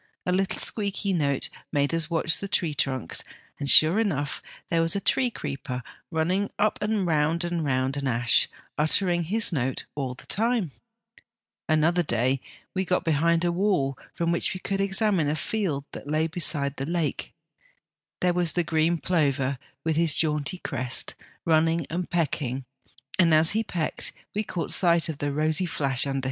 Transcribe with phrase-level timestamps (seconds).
[0.25, 3.23] A little squeaky note made us watch the tree trunks,
[3.59, 8.07] and, sure enough, there was a tree creeper running up and round and round an
[8.07, 10.71] ash, uttering his note all the time."
[11.69, 12.41] Another day
[12.73, 15.25] we got behind a wall from which OUT OF DOOR LIFE FOR THE CHILDREN 9!
[15.27, 17.33] we could examine a field that lay beside the lake.
[18.21, 21.13] There was the green plover with his jaunty crest,
[21.45, 22.65] running and pecking,
[23.19, 26.19] and, as he pecked, we caught sight of the rosy flash under his tail.